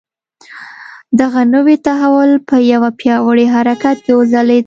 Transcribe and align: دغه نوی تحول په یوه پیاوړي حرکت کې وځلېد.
دغه 1.19 1.41
نوی 1.53 1.75
تحول 1.87 2.31
په 2.49 2.55
یوه 2.71 2.89
پیاوړي 2.99 3.45
حرکت 3.55 3.97
کې 4.05 4.11
وځلېد. 4.15 4.59